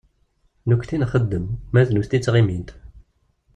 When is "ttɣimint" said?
2.19-2.69